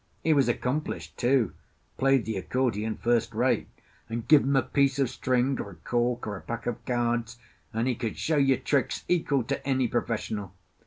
He 0.23 0.33
was 0.33 0.49
accomplished 0.49 1.15
too; 1.15 1.53
played 1.99 2.25
the 2.25 2.35
accordion 2.35 2.97
first 2.97 3.35
rate; 3.35 3.67
and 4.09 4.27
give 4.27 4.41
him 4.41 4.55
a 4.55 4.63
piece 4.63 4.97
of 4.97 5.11
string 5.11 5.59
or 5.61 5.69
a 5.69 5.75
cork 5.75 6.25
or 6.25 6.35
a 6.35 6.41
pack 6.41 6.65
of 6.65 6.83
cards, 6.85 7.37
and 7.71 7.87
he 7.87 7.93
could 7.93 8.17
show 8.17 8.37
you 8.37 8.57
tricks 8.57 9.03
equal 9.07 9.43
to 9.43 9.63
any 9.63 9.87
professional. 9.87 10.55